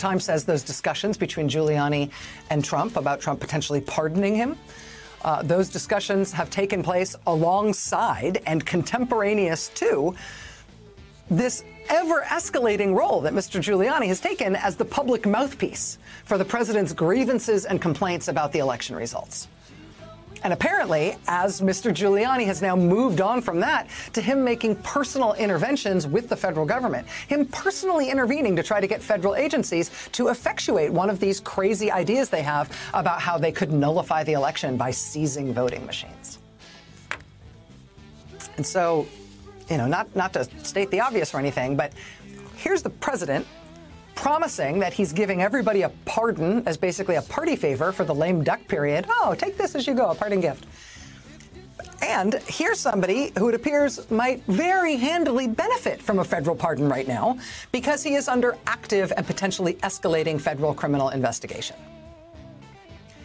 [0.00, 2.10] Times says those discussions between Giuliani
[2.48, 4.56] and Trump about Trump potentially pardoning him.
[5.22, 10.14] Uh, those discussions have taken place alongside and contemporaneous to
[11.30, 13.60] this ever escalating role that Mr.
[13.60, 18.58] Giuliani has taken as the public mouthpiece for the president's grievances and complaints about the
[18.58, 19.48] election results.
[20.42, 21.92] And apparently, as Mr.
[21.92, 26.64] Giuliani has now moved on from that to him making personal interventions with the federal
[26.64, 31.40] government, him personally intervening to try to get federal agencies to effectuate one of these
[31.40, 36.38] crazy ideas they have about how they could nullify the election by seizing voting machines.
[38.56, 39.06] And so,
[39.68, 41.92] you know, not, not to state the obvious or anything, but
[42.56, 43.46] here's the president
[44.20, 48.44] promising that he's giving everybody a pardon as basically a party favor for the lame
[48.44, 49.06] duck period.
[49.08, 50.66] Oh, take this as you go, a parting gift.
[52.02, 57.08] And here's somebody who it appears might very handily benefit from a federal pardon right
[57.08, 57.38] now
[57.72, 61.76] because he is under active and potentially escalating federal criminal investigation.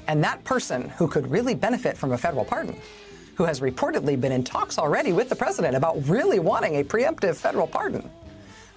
[0.07, 2.79] And that person who could really benefit from a federal pardon,
[3.35, 7.35] who has reportedly been in talks already with the president about really wanting a preemptive
[7.35, 8.09] federal pardon,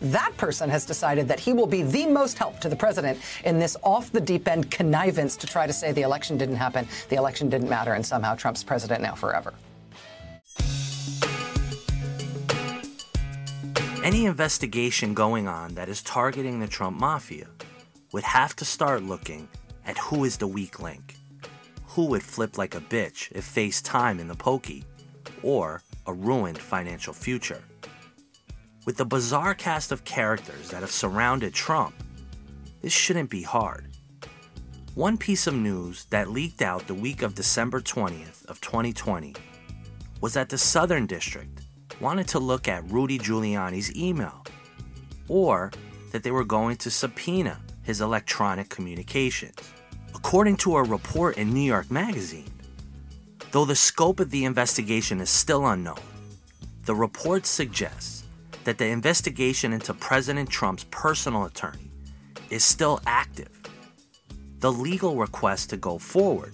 [0.01, 3.59] that person has decided that he will be the most help to the president in
[3.59, 7.17] this off the deep end connivance to try to say the election didn't happen, the
[7.17, 9.55] election didn't matter, and somehow Trump's president now forever.
[14.05, 17.49] Any investigation going on that is targeting the Trump mafia
[18.13, 19.49] would have to start looking
[19.85, 21.17] at who is the weak link.
[21.89, 24.85] Who would flip like a bitch if faced time in the pokey
[25.43, 27.63] or a ruined financial future.
[28.89, 31.95] With the bizarre cast of characters that have surrounded Trump,
[32.81, 33.87] this shouldn't be hard.
[34.95, 39.35] One piece of news that leaked out the week of December 20th of 2020
[40.23, 41.67] was that the Southern District
[42.01, 44.43] wanted to look at Rudy Giuliani's email
[45.29, 45.71] or
[46.11, 49.71] that they were going to subpoena his electronic communications.
[50.15, 52.51] According to a report in New York Magazine,
[53.51, 56.01] though the scope of the investigation is still unknown,
[56.87, 58.18] the report suggests
[58.65, 61.91] that the investigation into President Trump's personal attorney
[62.51, 63.51] is still active.
[64.59, 66.53] The legal request to go forward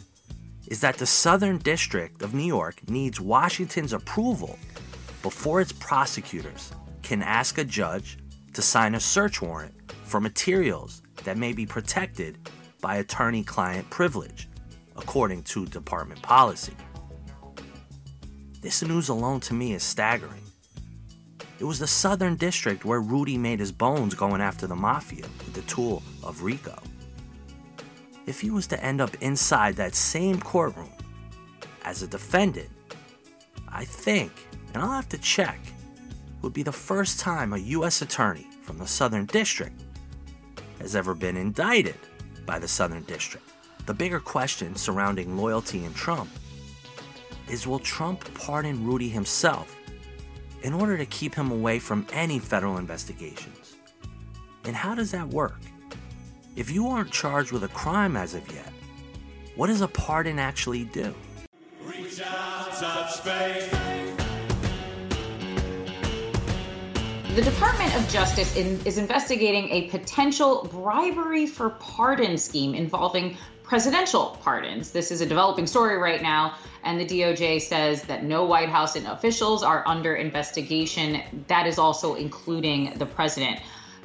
[0.69, 4.59] is that the Southern District of New York needs Washington's approval
[5.23, 6.73] before its prosecutors
[7.03, 8.19] can ask a judge
[8.55, 12.39] to sign a search warrant for materials that may be protected
[12.81, 14.49] by attorney client privilege,
[14.97, 16.75] according to department policy.
[18.61, 20.43] This news alone to me is staggering.
[21.65, 25.55] It was the Southern District where Rudy made his bones going after the mafia with
[25.55, 26.79] the tool of RICO.
[28.27, 30.93] If he was to end up inside that same courtroom
[31.83, 32.69] as a defendant,
[33.67, 34.31] I think,
[34.75, 35.59] and I'll have to check,
[36.43, 38.03] would be the first time a U.S.
[38.03, 39.81] attorney from the Southern District
[40.81, 41.97] has ever been indicted
[42.45, 43.49] by the Southern District.
[43.87, 46.29] The bigger question surrounding loyalty in Trump
[47.49, 49.75] is will Trump pardon Rudy himself
[50.65, 53.77] in order to keep him away from any federal investigations.
[54.65, 55.61] And how does that work?
[56.57, 58.73] If you aren't charged with a crime as of yet,
[59.57, 61.15] what does a pardon actually do?
[67.35, 74.39] The Department of Justice in, is investigating a potential bribery for pardon scheme involving presidential
[74.43, 74.93] pardons.
[74.93, 76.55] This is a developing story right now,
[76.85, 81.23] and the DOJ says that no White House officials are under investigation.
[81.49, 83.61] That is also including the president.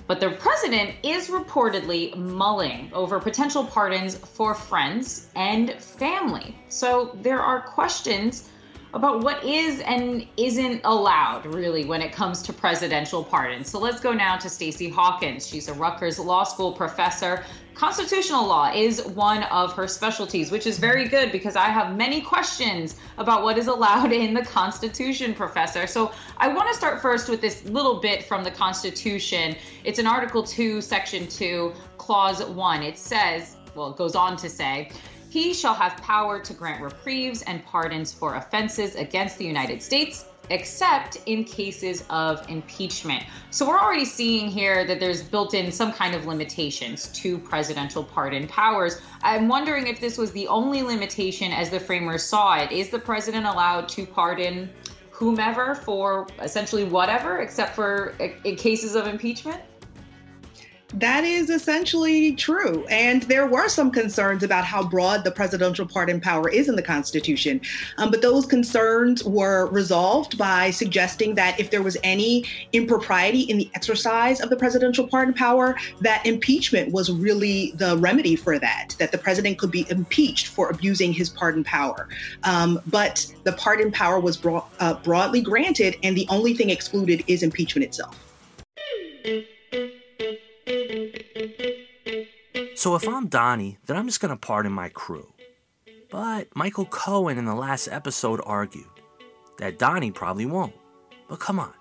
[0.07, 6.57] But the president is reportedly mulling over potential pardons for friends and family.
[6.69, 8.49] So there are questions
[8.93, 13.69] about what is and isn't allowed really when it comes to presidential pardons.
[13.69, 15.47] So let's go now to Stacy Hawkins.
[15.47, 17.43] She's a Rutgers Law School professor
[17.79, 22.19] Constitutional law is one of her specialties, which is very good because I have many
[22.19, 25.87] questions about what is allowed in the Constitution, Professor.
[25.87, 29.55] So I want to start first with this little bit from the Constitution.
[29.85, 32.83] It's in Article 2, Section 2, Clause 1.
[32.83, 34.91] It says, well, it goes on to say,
[35.29, 40.25] he shall have power to grant reprieves and pardons for offenses against the United States
[40.49, 43.23] except in cases of impeachment.
[43.51, 48.03] So we're already seeing here that there's built in some kind of limitations to presidential
[48.03, 48.99] pardon powers.
[49.21, 52.71] I'm wondering if this was the only limitation as the framers saw it.
[52.71, 54.71] Is the president allowed to pardon
[55.11, 59.61] whomever for essentially whatever except for uh, in cases of impeachment?
[60.95, 62.83] That is essentially true.
[62.89, 66.81] And there were some concerns about how broad the presidential pardon power is in the
[66.81, 67.61] Constitution.
[67.99, 72.43] Um, but those concerns were resolved by suggesting that if there was any
[72.73, 78.35] impropriety in the exercise of the presidential pardon power, that impeachment was really the remedy
[78.35, 82.07] for that, that the president could be impeached for abusing his pardon power.
[82.43, 87.43] Um, but the pardon power was uh, broadly granted, and the only thing excluded is
[87.43, 88.17] impeachment itself.
[92.79, 95.33] So if I'm Donnie, then I'm just going to pardon my crew.
[96.09, 98.87] But Michael Cohen in the last episode argued
[99.57, 100.71] that Donnie probably won't.
[101.27, 101.73] But come on,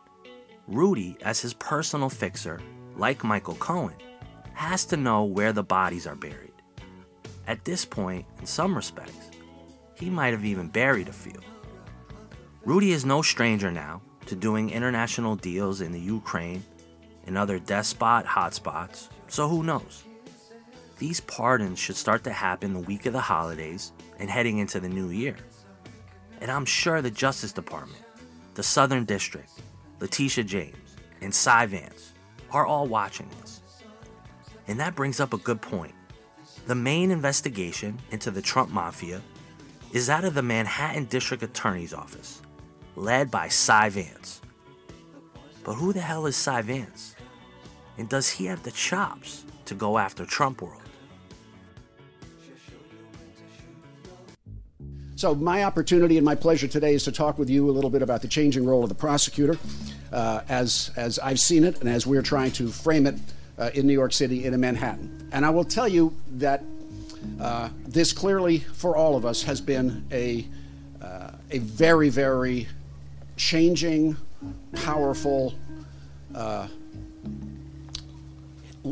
[0.67, 2.61] Rudy, as his personal fixer,
[2.97, 3.95] like Michael Cohen,
[4.55, 6.51] has to know where the bodies are buried.
[7.47, 9.31] At this point, in some respects,
[9.95, 11.41] he might have even buried a few.
[12.65, 16.65] Rudy is no stranger now to doing international deals in the Ukraine
[17.25, 20.03] and other despot hotspots, so who knows?
[20.99, 24.89] These pardons should start to happen the week of the holidays and heading into the
[24.89, 25.37] new year.
[26.41, 28.03] And I'm sure the Justice Department,
[28.55, 29.49] the Southern District,
[30.01, 32.13] Letitia James, and Cy Vance
[32.51, 33.61] are all watching this.
[34.67, 35.95] And that brings up a good point.
[36.67, 39.23] The main investigation into the Trump Mafia
[39.93, 42.43] is out of the Manhattan District Attorney's Office,
[42.97, 44.41] led by Cy Vance.
[45.63, 47.15] But who the hell is Cy Vance?
[47.97, 50.83] And does he have the chops to go after Trump World?
[55.19, 58.03] So, my opportunity and my pleasure today is to talk with you a little bit
[58.03, 59.59] about the changing role of the prosecutor
[60.13, 63.17] uh, as, as I've seen it and as we're trying to frame it
[63.59, 65.29] uh, in New York City and in Manhattan.
[65.33, 66.63] And I will tell you that
[67.41, 70.47] uh, this clearly, for all of us, has been a,
[71.03, 72.69] uh, a very, very
[73.37, 74.17] changing,
[74.85, 75.53] powerful,
[76.33, 76.69] uh,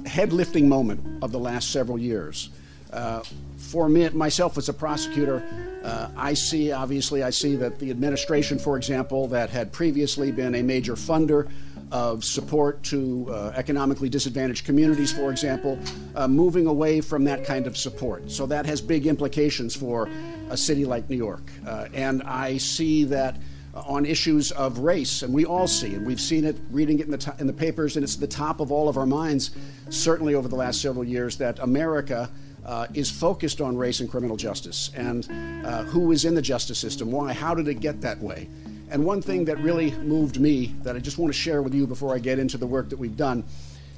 [0.06, 2.50] head lifting moment of the last several years.
[2.92, 3.22] Uh,
[3.56, 5.42] for me, myself as a prosecutor,
[5.82, 10.54] uh, I see, obviously, I see that the administration, for example, that had previously been
[10.54, 11.50] a major funder
[11.92, 15.78] of support to uh, economically disadvantaged communities, for example,
[16.14, 18.30] uh, moving away from that kind of support.
[18.30, 20.08] So that has big implications for
[20.50, 21.42] a city like New York.
[21.66, 23.36] Uh, and I see that
[23.74, 27.10] on issues of race, and we all see, and we've seen it, reading it in
[27.10, 29.50] the, in the papers, and it's the top of all of our minds,
[29.90, 32.30] certainly over the last several years, that America
[32.66, 35.28] uh, is focused on race and criminal justice and
[35.64, 38.48] uh, who is in the justice system, why, how did it get that way?
[38.90, 41.86] And one thing that really moved me that I just want to share with you
[41.86, 43.44] before I get into the work that we've done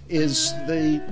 [0.08, 1.02] is the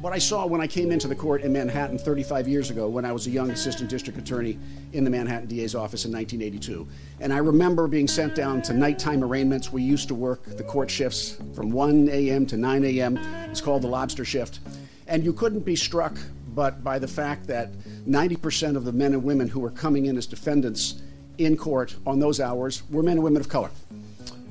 [0.00, 3.04] what I saw when I came into the court in Manhattan 35 years ago when
[3.04, 4.56] I was a young assistant district attorney
[4.92, 6.86] in the Manhattan DA's office in 1982.
[7.20, 9.72] And I remember being sent down to nighttime arraignments.
[9.72, 12.46] We used to work the court shifts from 1 a.m.
[12.46, 13.16] to 9 a.m.
[13.50, 14.60] It's called the lobster shift.
[15.08, 16.16] And you couldn't be struck
[16.58, 17.70] but by the fact that
[18.08, 21.00] 90% of the men and women who were coming in as defendants
[21.38, 23.70] in court on those hours were men and women of color.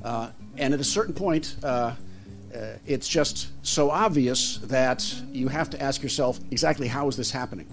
[0.02, 1.96] Uh, and at a certain point, uh, uh,
[2.86, 7.66] it's just so obvious that you have to ask yourself exactly how is this happening?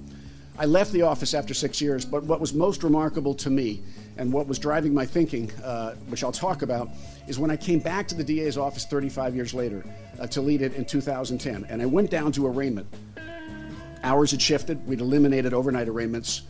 [0.59, 3.83] I left the office after six years, but what was most remarkable to me
[4.17, 6.89] and what was driving my thinking, uh, which I'll talk about,
[7.29, 9.85] is when I came back to the DA's office 35 years later
[10.19, 11.67] uh, to lead it in 2010.
[11.69, 12.88] And I went down to arraignment.
[14.05, 16.43] Hours had shifted, we'd eliminated overnight arraignments.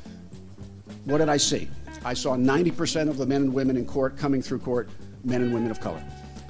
[1.05, 1.69] What did I see?
[2.03, 4.89] I saw 90% of the men and women in court coming through court,
[5.23, 6.03] men and women of color.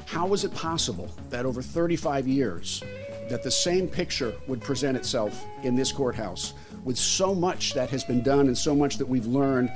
[0.07, 2.83] How was it possible that over 35 years
[3.29, 8.03] that the same picture would present itself in this courthouse with so much that has
[8.03, 9.71] been done and so much that we've learned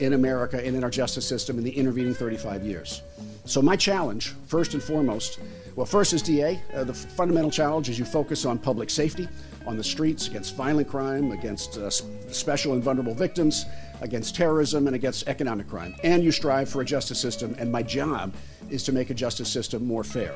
[0.00, 3.00] in America and in our justice system in the intervening 35 years?
[3.46, 5.38] So, my challenge, first and foremost,
[5.76, 9.28] well, first is DA, uh, the fundamental challenge is you focus on public safety
[9.66, 13.66] on the streets against violent crime, against uh, special and vulnerable victims,
[14.00, 15.94] against terrorism, and against economic crime.
[16.04, 18.34] And you strive for a justice system, and my job
[18.70, 20.34] is to make a justice system more fair.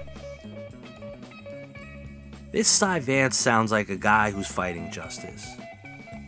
[2.51, 5.47] This Cy Vance sounds like a guy who's fighting justice.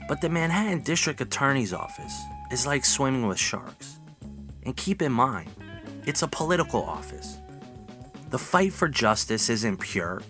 [0.06, 2.14] But the Manhattan District Attorney's Office
[2.50, 4.00] is like swimming with sharks.
[4.64, 5.48] And keep in mind,
[6.04, 7.38] it's a political office.
[8.30, 10.20] The fight for justice isn't pure.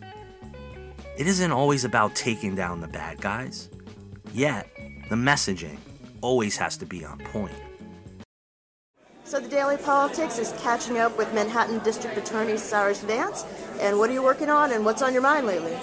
[1.21, 3.69] It isn't always about taking down the bad guys.
[4.33, 4.71] Yet,
[5.11, 5.77] the messaging
[6.23, 7.53] always has to be on point.
[9.25, 13.45] So the Daily Politics is catching up with Manhattan District Attorney Cyrus Vance.
[13.81, 15.77] And what are you working on and what's on your mind lately?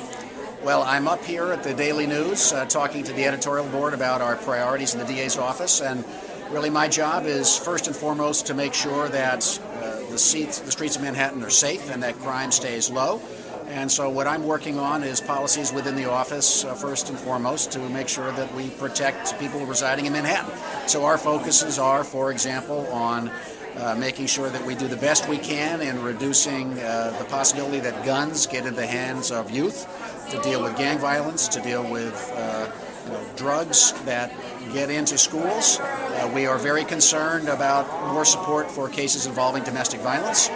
[0.63, 4.21] Well, I'm up here at the Daily News uh, talking to the editorial board about
[4.21, 5.81] our priorities in the DA's office.
[5.81, 6.03] And
[6.49, 10.71] really, my job is first and foremost to make sure that uh, the, seats, the
[10.71, 13.21] streets of Manhattan are safe and that crime stays low.
[13.67, 17.69] And so, what I'm working on is policies within the office, uh, first and foremost,
[17.73, 20.51] to make sure that we protect people residing in Manhattan.
[20.87, 23.29] So, our focuses are, for example, on
[23.75, 27.81] uh, making sure that we do the best we can in reducing uh, the possibility
[27.81, 29.85] that guns get into the hands of youth,
[30.31, 32.71] to deal with gang violence, to deal with uh,
[33.05, 34.33] you know, drugs that
[34.73, 35.79] get into schools.
[35.81, 40.49] Uh, we are very concerned about more support for cases involving domestic violence,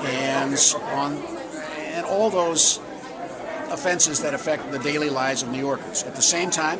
[0.00, 0.58] and
[0.94, 1.37] on
[1.98, 2.78] and all those
[3.70, 6.04] offenses that affect the daily lives of New Yorkers.
[6.04, 6.78] At the same time,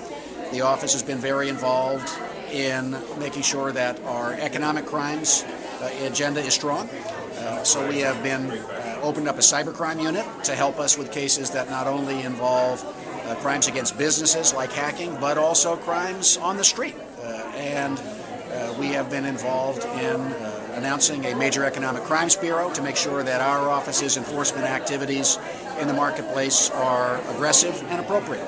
[0.52, 2.08] the office has been very involved
[2.52, 5.44] in making sure that our economic crimes
[5.80, 6.88] uh, agenda is strong.
[6.88, 11.10] Uh, so we have been uh, opened up a cybercrime unit to help us with
[11.10, 12.82] cases that not only involve
[13.26, 16.94] uh, crimes against businesses like hacking, but also crimes on the street.
[17.20, 20.32] Uh, and uh, we have been involved in
[20.78, 25.38] announcing a major economic crimes bureau to make sure that our office's enforcement activities
[25.80, 28.46] in the marketplace are aggressive and appropriate.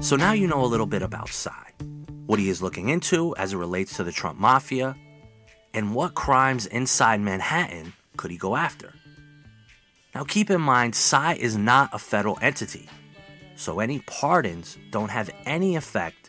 [0.00, 1.72] So now you know a little bit about Cy,
[2.26, 4.96] what he is looking into as it relates to the Trump Mafia,
[5.74, 8.94] and what crimes inside Manhattan could he go after.
[10.18, 12.88] Now keep in mind, Cy is not a federal entity,
[13.54, 16.28] so any pardons don't have any effect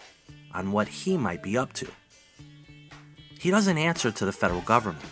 [0.54, 1.88] on what he might be up to.
[3.40, 5.04] He doesn't answer to the federal government.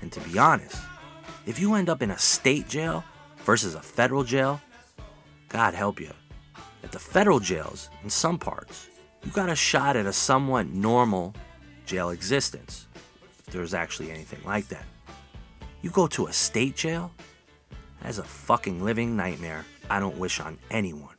[0.00, 0.78] And to be honest,
[1.44, 3.04] if you end up in a state jail
[3.44, 4.62] versus a federal jail,
[5.50, 6.14] God help you.
[6.82, 8.88] At the federal jails, in some parts,
[9.22, 11.34] you got a shot at a somewhat normal
[11.84, 12.86] jail existence,
[13.40, 14.86] if there's actually anything like that.
[15.82, 17.12] You go to a state jail,
[18.02, 21.16] that's a fucking living nightmare I don't wish on anyone.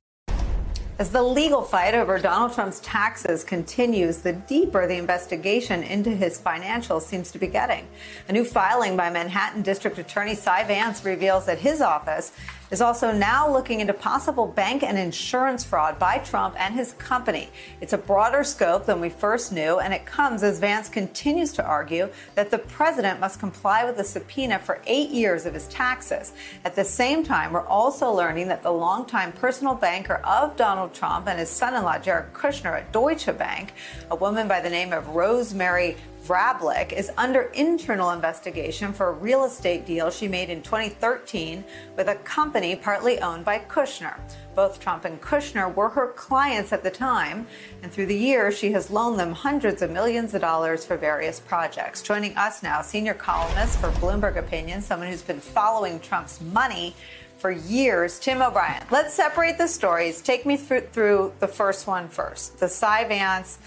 [0.97, 6.39] As the legal fight over Donald Trump's taxes continues, the deeper the investigation into his
[6.39, 7.87] financials seems to be getting.
[8.27, 12.33] A new filing by Manhattan District Attorney Cy Vance reveals that his office
[12.71, 17.49] is also now looking into possible bank and insurance fraud by Trump and his company.
[17.81, 21.65] It's a broader scope than we first knew, and it comes as Vance continues to
[21.65, 26.31] argue that the president must comply with a subpoena for eight years of his taxes.
[26.63, 31.27] At the same time, we're also learning that the longtime personal banker of Donald Trump
[31.27, 33.73] and his son in law, Jared Kushner, at Deutsche Bank,
[34.09, 39.43] a woman by the name of Rosemary Vrablic is under internal investigation for a real
[39.43, 41.63] estate deal she made in 2013
[41.97, 44.19] with a company partly owned by Kushner.
[44.55, 47.47] Both Trump and Kushner were her clients at the time,
[47.81, 51.39] and through the years, she has loaned them hundreds of millions of dollars for various
[51.39, 52.01] projects.
[52.03, 56.95] Joining us now, senior columnist for Bloomberg Opinion, someone who's been following Trump's money
[57.41, 58.83] for years, Tim O'Brien.
[58.91, 60.21] Let's separate the stories.
[60.21, 63.57] Take me through, through the first one first the Cy Vance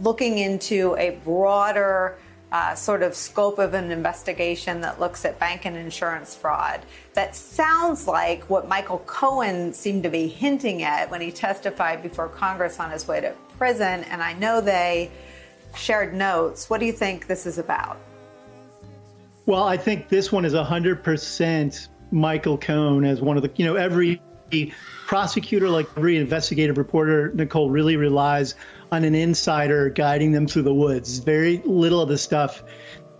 [0.00, 2.18] looking into a broader
[2.52, 6.80] uh, sort of scope of an investigation that looks at bank and insurance fraud.
[7.14, 12.28] That sounds like what Michael Cohen seemed to be hinting at when he testified before
[12.28, 14.04] Congress on his way to prison.
[14.04, 15.10] And I know they
[15.74, 16.68] shared notes.
[16.68, 17.98] What do you think this is about?
[19.46, 23.76] Well, I think this one is 100% Michael Cohen as one of the, you know,
[23.76, 24.20] every
[25.06, 28.54] prosecutor, like every investigative reporter, Nicolle really relies
[28.90, 31.18] on an insider guiding them through the woods.
[31.18, 32.62] Very little of the stuff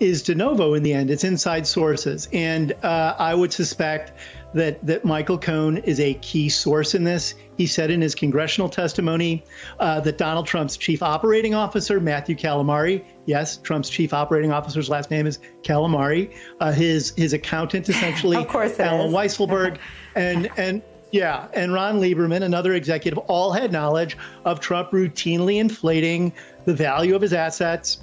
[0.00, 1.10] is de novo in the end.
[1.10, 2.28] It's inside sources.
[2.32, 4.12] And uh, I would suspect
[4.52, 7.34] that, that Michael Cohen is a key source in this.
[7.56, 9.44] He said in his congressional testimony
[9.78, 15.10] uh, that Donald Trump's chief operating officer, Matthew Calamari, yes, Trump's chief operating officer's last
[15.10, 19.12] name is Calamari, uh, his his accountant essentially, of course Allen.
[19.12, 19.78] Weisselberg,
[20.16, 20.82] and and
[21.12, 24.16] yeah, and Ron Lieberman, another executive, all had knowledge
[24.46, 26.32] of Trump routinely inflating
[26.64, 28.02] the value of his assets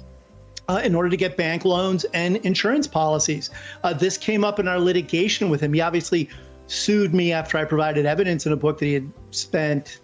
[0.68, 3.50] uh, in order to get bank loans and insurance policies.
[3.82, 5.72] Uh, this came up in our litigation with him.
[5.72, 6.30] He obviously
[6.68, 9.98] sued me after I provided evidence in a book that he had spent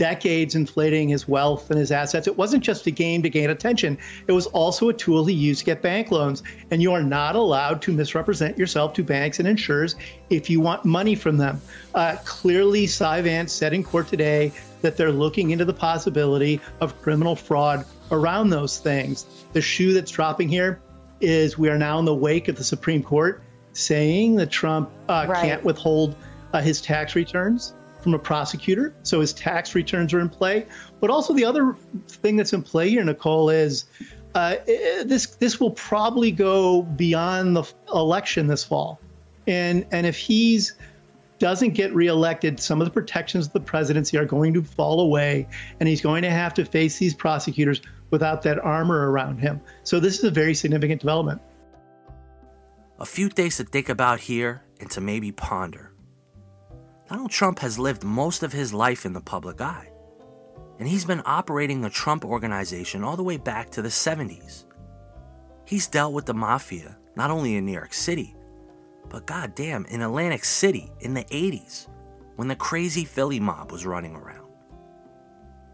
[0.00, 2.26] decades inflating his wealth and his assets.
[2.26, 5.60] It wasn't just a game to gain attention, it was also a tool he used
[5.60, 6.42] to get bank loans.
[6.70, 9.96] And you are not allowed to misrepresent yourself to banks and insurers
[10.30, 11.60] if you want money from them.
[11.94, 16.98] Uh, clearly, Cy Vance said in court today that they're looking into the possibility of
[17.02, 19.26] criminal fraud around those things.
[19.52, 20.80] The shoe that's dropping here
[21.20, 23.42] is we are now in the wake of the Supreme Court
[23.74, 25.42] saying that Trump uh, right.
[25.42, 26.16] can't withhold
[26.54, 30.66] uh, his tax returns from a prosecutor, so his tax returns are in play.
[31.00, 31.76] But also the other
[32.08, 33.84] thing that's in play here, Nicolle, is
[34.34, 39.00] uh, this this will probably go beyond the election this fall,
[39.46, 40.74] and and if he's
[41.40, 45.48] doesn't get reelected, some of the protections of the presidency are going to fall away,
[45.80, 47.80] and he's going to have to face these prosecutors
[48.10, 49.60] without that armor around him.
[49.82, 51.40] So this is a very significant development.
[53.00, 55.89] A few things to think about here and to maybe ponder.
[57.10, 59.90] Donald Trump has lived most of his life in the public eye,
[60.78, 64.66] and he's been operating the Trump organization all the way back to the 70s.
[65.66, 68.36] He's dealt with the mafia not only in New York City,
[69.08, 71.88] but goddamn in Atlantic City in the 80s
[72.36, 74.48] when the crazy Philly mob was running around.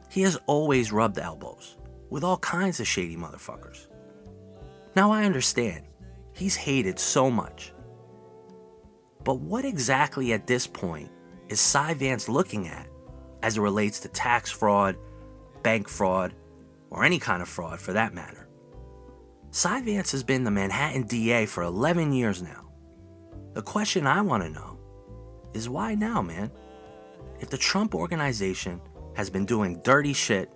[0.08, 1.76] He has always rubbed elbows
[2.08, 3.88] with all kinds of shady motherfuckers.
[4.94, 5.84] Now I understand,
[6.32, 7.74] he's hated so much.
[9.22, 11.10] But what exactly at this point
[11.48, 12.88] is Cy Vance looking at
[13.42, 14.96] as it relates to tax fraud,
[15.62, 16.34] bank fraud,
[16.90, 18.48] or any kind of fraud for that matter?
[19.50, 22.68] Cy Vance has been the Manhattan DA for 11 years now.
[23.54, 24.78] The question I want to know
[25.54, 26.50] is why now, man?
[27.40, 28.80] If the Trump organization
[29.14, 30.50] has been doing dirty shit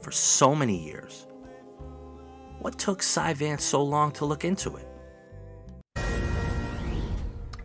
[0.00, 1.26] for so many years,
[2.58, 4.88] what took Cy Vance so long to look into it?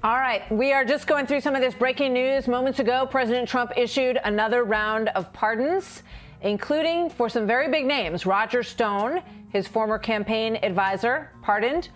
[0.05, 2.47] All right, we are just going through some of this breaking news.
[2.47, 6.03] Moments ago, President Trump issued another round of pardons,
[6.41, 8.23] including for some very big names.
[8.23, 11.89] Roger Stone, his former campaign advisor, pardoned.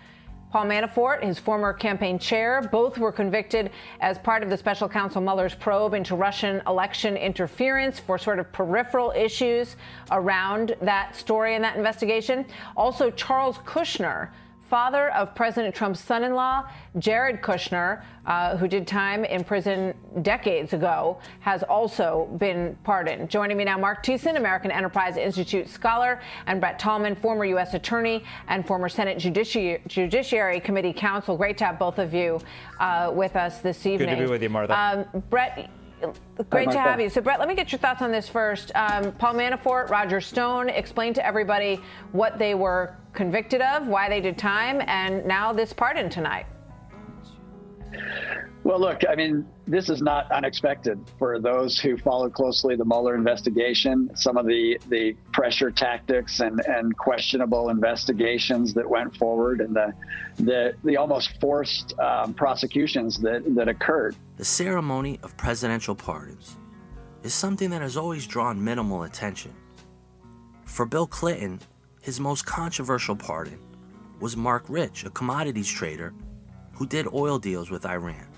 [0.52, 3.70] Paul Manafort, his former campaign chair, both were convicted
[4.02, 8.52] as part of the special counsel Mueller's probe into Russian election interference for sort of
[8.52, 9.76] peripheral issues
[10.10, 12.44] around that story and that investigation.
[12.76, 14.30] Also, Charles Kushner
[14.70, 19.94] father of President Trump's son in law, Jared Kushner, uh, who did time in prison
[20.22, 23.30] decades ago, has also been pardoned.
[23.30, 27.74] Joining me now, Mark Thiessen, American Enterprise Institute scholar, and Brett Tolman, former U.S.
[27.74, 31.36] Attorney and former Senate Judici- Judiciary Committee counsel.
[31.36, 32.40] Great to have both of you
[32.80, 34.10] uh, with us this evening.
[34.10, 35.08] Good to be with you, Martha.
[35.14, 35.70] Um, Brett,
[36.50, 37.10] Great to have you.
[37.10, 38.72] So, Brett, let me get your thoughts on this first.
[38.76, 41.80] Um, Paul Manafort, Roger Stone, explain to everybody
[42.12, 46.46] what they were convicted of, why they did time, and now this pardon tonight.
[48.70, 53.16] Well, look, I mean, this is not unexpected for those who followed closely the Mueller
[53.16, 54.12] investigation.
[54.14, 59.92] Some of the, the pressure tactics and, and questionable investigations that went forward and the,
[60.36, 64.16] the, the almost forced um, prosecutions that, that occurred.
[64.38, 66.56] The ceremony of presidential pardons
[67.24, 69.52] is something that has always drawn minimal attention.
[70.66, 71.60] For Bill Clinton,
[72.04, 73.58] his most controversial pardon
[74.20, 76.14] was Marc Rich, a commodities trader
[76.74, 78.29] who did oil deals with Iran.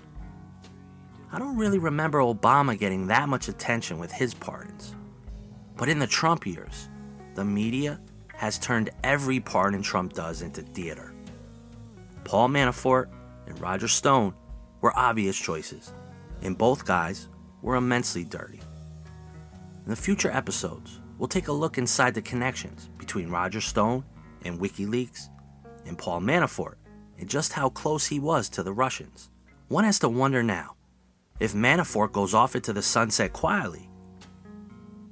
[1.34, 4.94] I don't really remember Obama getting that much attention with his pardons.
[5.78, 6.90] But in the Trump years,
[7.34, 7.98] the media
[8.34, 11.14] has turned every pardon Trump does into theater.
[12.24, 13.08] Paul Manafort
[13.46, 14.34] and Roger Stone
[14.82, 15.94] were obvious choices,
[16.42, 17.28] and both guys
[17.62, 18.60] were immensely dirty.
[19.86, 24.04] In the future episodes, we'll take a look inside the connections between Roger Stone
[24.44, 25.30] and WikiLeaks
[25.86, 26.74] and Paul Manafort
[27.18, 29.30] and just how close he was to the Russians.
[29.68, 30.76] One has to wonder now
[31.42, 33.90] if Manafort goes off into the sunset quietly?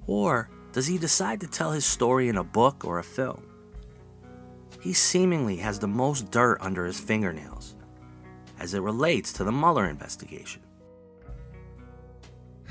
[0.07, 3.49] Or does he decide to tell his story in a book or a film?
[4.81, 7.75] He seemingly has the most dirt under his fingernails
[8.61, 10.63] as it relates to the Mueller investigation.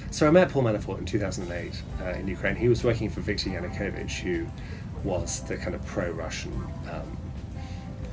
[0.09, 2.55] So I met Paul Manafort in 2008 uh, in Ukraine.
[2.55, 4.47] He was working for Viktor Yanukovych, who
[5.03, 6.53] was the kind of pro-Russian
[6.89, 7.17] um,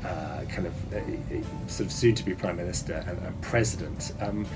[0.04, 4.12] uh, kind of uh, sort of soon to be prime minister and, and president.
[4.20, 4.46] Um,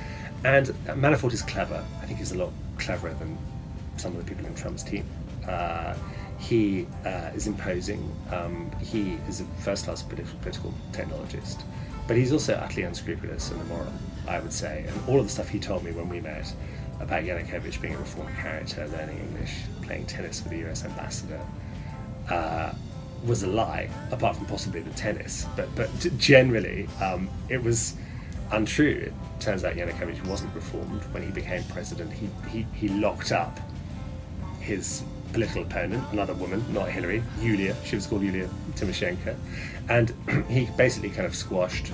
[0.44, 1.84] and Manafort is clever.
[2.02, 3.36] I think he's a lot cleverer than
[3.96, 5.04] some of the people in Trump's team.
[5.46, 5.94] Uh,
[6.38, 8.10] he uh, is imposing.
[8.30, 11.62] Um, he is a first-class political technologist,
[12.06, 13.92] but he's also utterly unscrupulous and immoral.
[14.26, 16.52] I would say, and all of the stuff he told me when we met
[17.00, 20.84] about Yanukovych being a reformed character, learning English, playing tennis with the U.S.
[20.84, 21.40] ambassador.
[23.24, 25.46] Was a lie, apart from possibly the tennis.
[25.56, 27.94] But but generally, um, it was
[28.50, 29.04] untrue.
[29.06, 32.12] It turns out Yanukovych wasn't reformed when he became president.
[32.12, 33.60] He he, he locked up
[34.60, 35.02] his
[35.32, 37.76] political opponent, another woman, not Hillary, Yulia.
[37.84, 39.36] She was called Yulia Tymoshenko,
[39.88, 40.12] and
[40.48, 41.92] he basically kind of squashed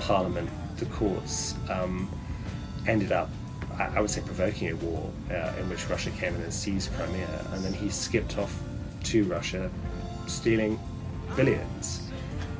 [0.00, 1.54] Parliament, the courts.
[1.68, 2.08] Um,
[2.86, 3.28] ended up
[3.78, 7.46] I would say provoking a war uh, in which Russia came in and seized Crimea,
[7.52, 8.60] and then he skipped off
[9.04, 9.70] to Russia
[10.28, 10.78] stealing
[11.36, 12.08] billions.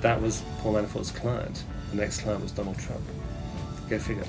[0.00, 1.64] That was Paul Manafort's client.
[1.90, 3.02] The next client was Donald Trump.
[3.88, 4.24] Go figure.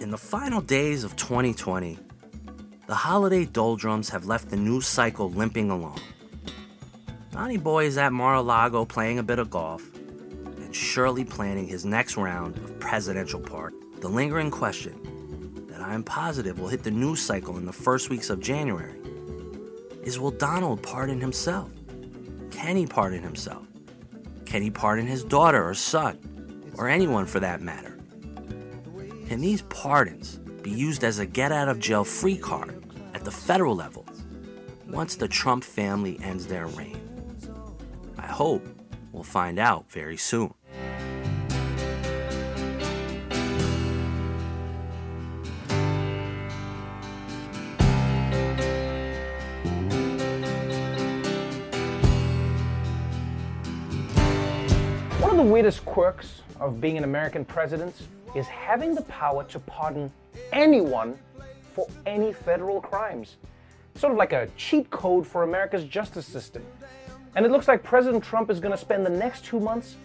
[0.00, 1.98] In the final days of 2020,
[2.92, 5.98] the holiday doldrums have left the news cycle limping along.
[7.30, 12.18] Donny Boy is at Mar-a-Lago playing a bit of golf and surely planning his next
[12.18, 13.72] round of presidential park.
[14.02, 18.10] The lingering question that I am positive will hit the news cycle in the first
[18.10, 19.00] weeks of January
[20.02, 21.70] is will Donald pardon himself?
[22.50, 23.66] Can he pardon himself?
[24.44, 26.18] Can he pardon his daughter or son,
[26.76, 27.96] or anyone for that matter?
[29.28, 32.81] Can these pardons be used as a get out of jail free card
[33.22, 34.04] at the federal level
[34.88, 37.00] once the Trump family ends their reign?
[38.18, 38.66] I hope
[39.12, 40.52] we'll find out very soon.
[55.20, 57.94] One of the weirdest quirks of being an American president
[58.34, 60.10] is having the power to pardon
[60.52, 61.16] anyone
[61.72, 63.36] for any federal crimes.
[63.94, 66.64] Sort of like a cheat code for America's justice system.
[67.34, 69.96] And it looks like President Trump is going to spend the next two months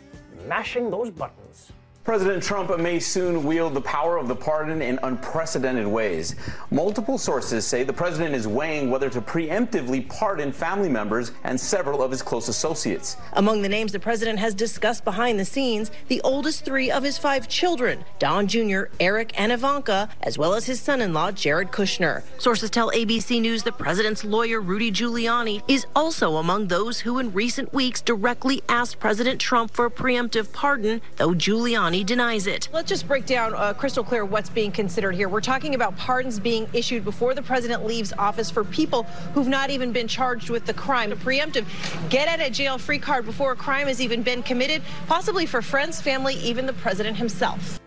[0.47, 1.71] mashing those buttons.
[2.08, 6.38] President Trump may soon wield the power of the pardon in unprecedented ways.
[6.72, 12.02] Multiple sources say the president is weighing whether to preemptively pardon family members and several
[12.02, 13.17] of his close associates.
[13.34, 17.17] Among the names the president has discussed behind the scenes, the oldest three of his
[17.17, 21.72] five children, Don Jr., Eric, and Ivanka, as well as his son in law, Jared
[21.72, 22.24] Kushner.
[22.38, 27.34] Sources tell ABC News the president's lawyer, Rudy Giuliani, is also among those who in
[27.34, 32.69] recent weeks directly asked President Trump for a preemptive pardon, though Giuliani denies it.
[32.71, 35.29] Let's just break down uh, crystal clear what's being considered here.
[35.29, 39.69] We're talking about pardons being issued before the president leaves office for people who've not
[39.69, 41.12] even been charged with the crime.
[41.12, 41.65] A preemptive
[42.10, 45.62] get out of jail free card before a crime has even been committed, possibly for
[45.62, 47.79] friends, family, even the president himself.